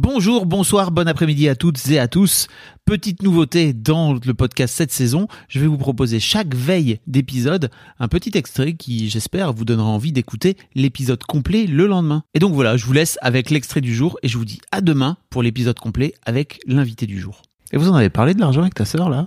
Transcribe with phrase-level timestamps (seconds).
[0.00, 2.46] Bonjour, bonsoir, bon après-midi à toutes et à tous.
[2.84, 8.06] Petite nouveauté dans le podcast cette saison, je vais vous proposer chaque veille d'épisode un
[8.06, 12.22] petit extrait qui, j'espère, vous donnera envie d'écouter l'épisode complet le lendemain.
[12.34, 14.82] Et donc voilà, je vous laisse avec l'extrait du jour et je vous dis à
[14.82, 17.42] demain pour l'épisode complet avec l'invité du jour.
[17.72, 19.26] Et vous en avez parlé de l'argent avec ta sœur là?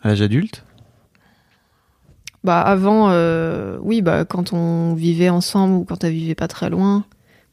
[0.00, 0.64] À l'âge adulte?
[2.44, 6.70] Bah avant, euh, oui, bah quand on vivait ensemble ou quand elle vivait pas très
[6.70, 7.04] loin,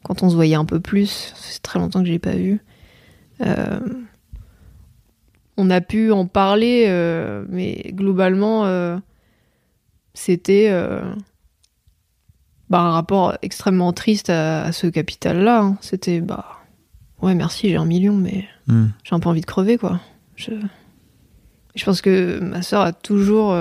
[0.06, 2.60] quand on se voyait un peu plus, c'est très longtemps que je l'ai pas vu.
[3.40, 3.80] euh,
[5.56, 8.98] on a pu en parler, euh, mais globalement, euh,
[10.14, 10.70] c'était
[12.68, 15.60] bah, un rapport extrêmement triste à, à ce capital-là.
[15.62, 15.78] hein.
[15.80, 16.46] C'était bah
[17.22, 18.88] ouais merci j'ai un million, mais Hmm.
[19.04, 20.00] j'ai un peu envie de crever quoi.
[20.34, 20.50] Je,
[21.76, 23.54] je pense que ma sœur a toujours.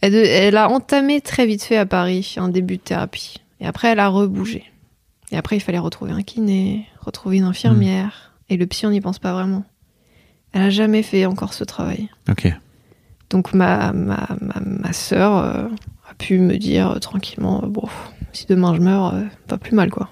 [0.00, 3.36] Elle, elle a entamé très vite fait à Paris un début de thérapie.
[3.62, 4.64] Et après, elle a rebougé.
[5.30, 8.34] Et après, il fallait retrouver un kiné, retrouver une infirmière.
[8.48, 9.64] Et le psy, on n'y pense pas vraiment.
[10.52, 12.10] Elle a jamais fait encore ce travail.
[12.28, 12.52] Ok.
[13.30, 15.68] Donc ma, ma, ma, ma sœur euh,
[16.10, 17.88] a pu me dire euh, tranquillement, euh, bon,
[18.32, 20.10] si demain je meurs, euh, pas plus mal quoi.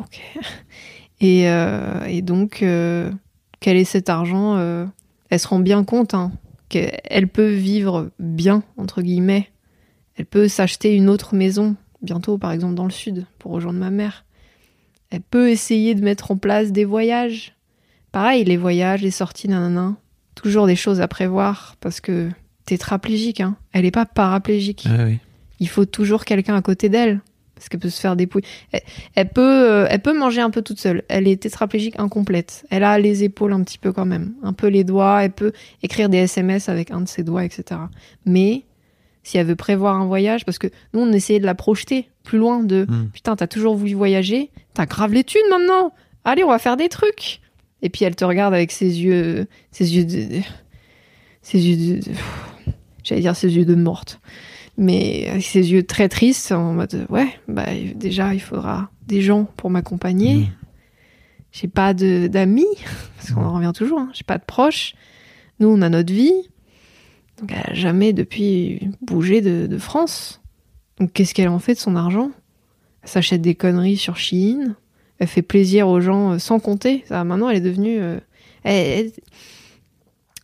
[0.00, 0.20] Ok.
[1.20, 2.64] Et, et donc,
[3.60, 4.58] quel est cet argent
[5.30, 6.32] Elle se rend bien compte hein,
[6.68, 9.51] qu'elle peut vivre bien, entre guillemets.
[10.22, 13.90] Elle peut s'acheter une autre maison, bientôt par exemple dans le sud, pour rejoindre ma
[13.90, 14.24] mère.
[15.10, 17.56] Elle peut essayer de mettre en place des voyages.
[18.12, 19.96] Pareil, les voyages, les sorties, nanana
[20.36, 22.30] toujours des choses à prévoir parce que
[22.66, 23.56] tétraplégique, hein.
[23.72, 24.86] Elle est pas paraplégique.
[24.88, 25.18] Ah oui.
[25.58, 27.20] Il faut toujours quelqu'un à côté d'elle
[27.56, 28.46] parce qu'elle peut se faire dépouiller.
[28.70, 28.82] Elle,
[29.16, 31.02] elle peut, euh, elle peut manger un peu toute seule.
[31.08, 32.64] Elle est tétraplégique incomplète.
[32.70, 35.24] Elle a les épaules un petit peu quand même, un peu les doigts.
[35.24, 35.50] Elle peut
[35.82, 37.80] écrire des SMS avec un de ses doigts, etc.
[38.24, 38.66] Mais
[39.22, 42.38] si elle veut prévoir un voyage, parce que nous on essayait de la projeter plus
[42.38, 43.08] loin de Hmm.
[43.12, 45.92] putain t'as toujours voulu voyager, t'as grave les thunes maintenant.
[46.24, 47.40] Allez on va faire des trucs.
[47.82, 50.40] Et puis elle te regarde avec ses yeux, ses yeux de,
[51.42, 52.10] ses yeux de,
[53.02, 54.20] j'allais dire ses yeux de morte,
[54.76, 57.66] mais avec ses yeux très tristes en mode ouais bah
[57.96, 60.34] déjà il faudra des gens pour m'accompagner.
[60.36, 60.46] Mhm.
[61.50, 62.64] J'ai pas de d'amis
[63.16, 63.98] parce qu'on en revient toujours.
[63.98, 64.10] Hein.
[64.14, 64.94] J'ai pas de proches.
[65.60, 66.32] Nous on a notre vie.
[67.42, 70.40] Donc elle a jamais depuis bougé de, de France.
[70.98, 72.30] Donc qu'est-ce qu'elle en fait de son argent?
[73.02, 74.76] Elle s'achète des conneries sur Shein.
[75.18, 77.04] Elle fait plaisir aux gens euh, sans compter.
[77.08, 77.98] Ça, maintenant elle est devenue.
[78.00, 78.18] euh,
[78.64, 79.12] elle, elle-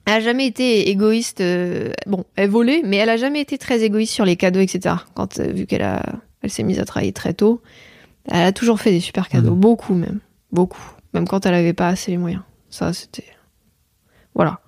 [0.06, 1.40] elle a jamais été égoïste.
[1.40, 4.96] euh, bon, elle volait, mais elle a jamais été très égoïste sur les cadeaux, etc.
[5.14, 6.02] Quand euh, vu qu'elle a,
[6.42, 7.60] elle s'est mise à travailler très tôt,
[8.24, 9.60] elle a toujours fait des super cadeaux, Mhm.
[9.60, 10.20] beaucoup même,
[10.50, 10.80] beaucoup.
[11.14, 12.42] Même quand elle avait pas assez les moyens.
[12.70, 13.24] Ça, c'était
[14.34, 14.60] voilà.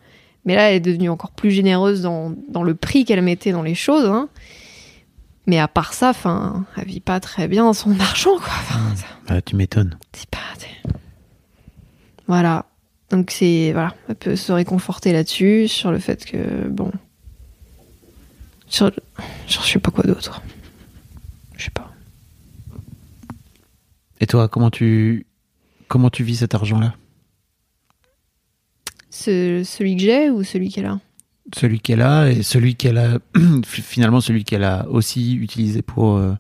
[0.45, 3.63] Mais là, elle est devenue encore plus généreuse dans, dans le prix qu'elle mettait dans
[3.63, 4.07] les choses.
[4.07, 4.29] hein.
[5.47, 8.47] Mais à part ça, enfin, elle vit pas très bien son argent, quoi.
[8.49, 9.99] Enfin, ça- Ah, tu m'étonnes.
[10.13, 10.39] c'est pas.
[12.27, 12.67] Voilà.
[13.11, 16.93] Donc c'est voilà, elle peut se réconforter là-dessus sur le fait que bon,
[18.69, 18.93] sur,
[19.49, 20.41] sur je sais pas quoi d'autre.
[21.57, 21.91] Je sais pas.
[24.21, 25.27] Et toi, comment tu
[25.89, 26.95] comment tu vis cet argent-là?
[29.11, 31.01] Ce- celui que j'ai ou celui qu'elle a.
[31.55, 33.19] Celui qu'elle a et celui qu'elle a
[33.65, 36.35] finalement celui qu'elle a aussi utilisé pour euh,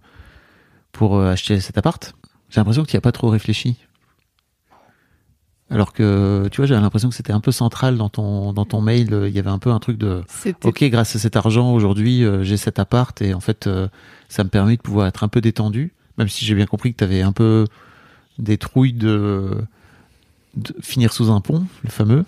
[0.92, 2.14] pour euh, acheter cet appart.
[2.48, 3.76] J'ai l'impression que tu n'y as pas trop réfléchi.
[5.72, 8.80] Alors que tu vois, j'avais l'impression que c'était un peu central dans ton dans ton
[8.80, 9.08] mail.
[9.28, 10.22] Il y avait un peu un truc de
[10.68, 13.86] ok, grâce à cet argent aujourd'hui, euh, j'ai cet appart et en fait, euh,
[14.28, 16.98] ça me permet de pouvoir être un peu détendu, même si j'ai bien compris que
[16.98, 17.66] tu avais un peu
[18.38, 19.62] des trouilles de,
[20.56, 22.24] de finir sous un pont, le fameux.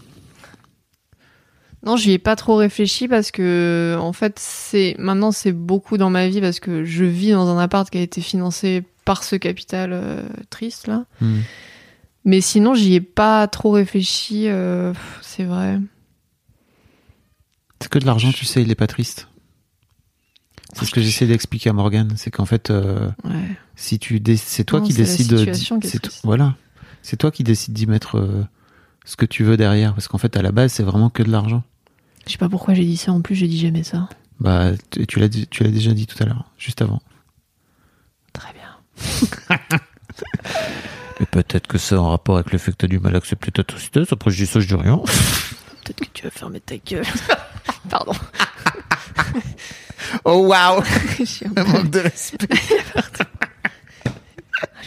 [1.85, 6.11] Non, j'y ai pas trop réfléchi parce que en fait, c'est maintenant c'est beaucoup dans
[6.11, 9.35] ma vie parce que je vis dans un appart qui a été financé par ce
[9.35, 11.07] capital euh, triste là.
[11.21, 11.41] Hmm.
[12.25, 14.45] Mais sinon, j'y ai pas trop réfléchi.
[14.47, 14.93] euh,
[15.23, 15.81] c'est vrai.
[17.81, 19.27] C'est que de l'argent, tu sais, il est pas triste.
[20.75, 23.57] C'est ce que j'essaie d'expliquer à Morgan, c'est qu'en fait, euh, Ouais.
[23.75, 25.35] si tu dé- c'est toi qui décides
[26.25, 26.55] voilà,
[27.03, 28.47] c'est toi qui décides d'y mettre
[29.05, 31.31] ce que tu veux derrière, parce qu'en fait, à la base, c'est vraiment que de
[31.31, 31.65] l'argent.
[32.27, 33.13] Je sais pas pourquoi j'ai dit ça.
[33.13, 34.09] En plus, j'ai dit jamais ça.
[34.41, 34.71] Bah,
[35.09, 37.01] tu l'as dit- tu l'as déjà dit tout à l'heure, juste avant.
[38.33, 38.77] Très bien.
[41.21, 43.51] Et peut-être que c'est en rapport avec le fait que t'as du mal à accepter
[43.53, 44.13] ta tristesse.
[44.13, 44.97] Après, je dis ça, je dis rien.
[45.85, 47.05] Peut-être que tu vas fermer ta gueule.
[47.91, 48.13] Pardon.
[50.25, 50.83] Oh waouh
[51.19, 52.47] Je suis un Un peu, manque de respect.
[52.51, 52.75] je suis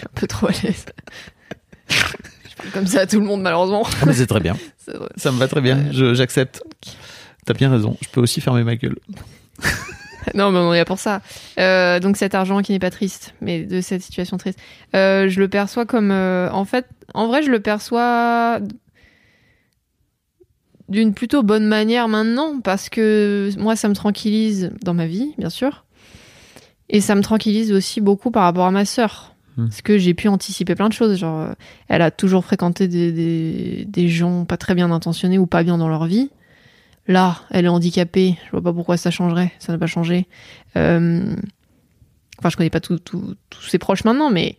[0.05, 0.85] un peu trop à l'aise.
[1.89, 3.83] Je parle comme ça à tout le monde, malheureusement.
[4.01, 4.57] Ah, mais c'est très bien.
[5.17, 5.91] Ça me va très bien.
[5.91, 6.63] Je- J'accepte.
[7.45, 7.95] T'as bien raison.
[8.01, 8.97] Je peux aussi fermer ma gueule.
[10.33, 11.21] Non, mais on est là pour ça.
[11.59, 14.59] Euh, donc cet argent qui n'est pas triste, mais de cette situation triste,
[14.95, 18.59] euh, je le perçois comme, euh, en fait, en vrai, je le perçois
[20.89, 25.49] d'une plutôt bonne manière maintenant, parce que moi, ça me tranquillise dans ma vie, bien
[25.49, 25.85] sûr,
[26.89, 29.35] et ça me tranquillise aussi beaucoup par rapport à ma sœur.
[29.57, 29.67] Hmm.
[29.67, 31.17] Parce que j'ai pu anticiper plein de choses.
[31.17, 31.49] Genre,
[31.87, 35.77] elle a toujours fréquenté des, des, des gens pas très bien intentionnés ou pas bien
[35.77, 36.29] dans leur vie.
[37.07, 38.37] Là, elle est handicapée.
[38.45, 39.51] Je vois pas pourquoi ça changerait.
[39.59, 40.27] Ça n'a pas changé.
[40.77, 41.35] Euh,
[42.39, 44.57] Enfin, je connais pas tout- tout- tous ses proches maintenant, mais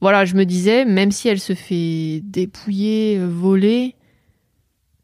[0.00, 3.94] voilà, je me disais, même si elle se fait dépouiller, voler,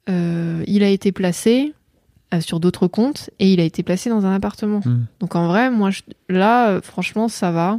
[0.09, 1.73] euh, il a été placé
[2.35, 4.81] euh, sur d'autres comptes et il a été placé dans un appartement.
[4.85, 5.05] Hmm.
[5.21, 7.79] Donc en vrai, moi, je- là, franchement, ça va.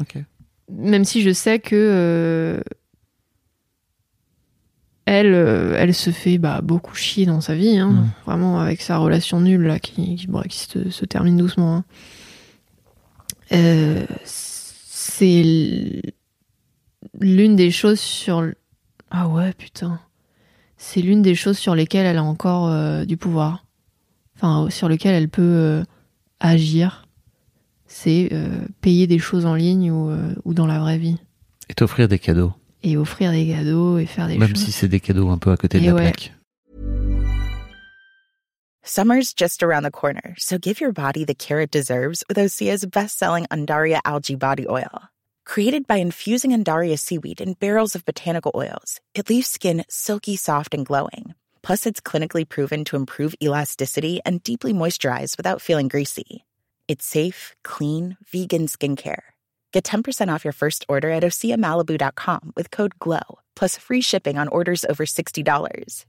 [0.00, 0.18] Ok.
[0.70, 2.60] Même si je sais que
[5.06, 7.90] elle, euh, elle se fait bah, beaucoup chier dans sa vie, hein.
[7.90, 8.10] Mm.
[8.26, 11.76] vraiment avec sa relation nulle là, qui, qui, bon, qui se, se termine doucement.
[11.76, 11.84] hein.
[13.52, 16.02] Euh, c'est
[17.20, 18.42] l'une des choses sur.
[18.42, 18.56] l-
[19.10, 20.00] Ah ouais, putain.
[20.76, 23.64] C'est l'une des choses sur lesquelles elle a encore euh, du pouvoir.
[24.36, 25.82] Enfin, sur lesquelles elle peut
[26.40, 27.06] agir.
[27.86, 28.30] C'est
[28.82, 30.10] payer des choses en ligne ou,
[30.44, 31.16] ou dans la vraie vie.
[31.70, 32.52] Et t'offrir des cadeaux.
[32.82, 34.64] Et offrir des cadeaux et faire des Même choses.
[34.66, 36.02] si c'est des cadeaux un peu à côté de Et la ouais.
[36.02, 36.32] plaque.
[38.82, 42.86] Summer's just around the corner, so give your body the care it deserves with Osea's
[42.86, 45.08] best-selling Andaria algae body oil.
[45.44, 50.72] Created by infusing Andaria seaweed in barrels of botanical oils, it leaves skin silky soft
[50.72, 51.34] and glowing.
[51.62, 56.44] Plus, it's clinically proven to improve elasticity and deeply moisturize without feeling greasy.
[56.86, 59.22] It's safe, clean, vegan skincare.
[59.76, 64.48] Get 10% off your first order at OseaMalibu.com with code GLOW, plus free shipping on
[64.48, 66.06] orders over $60.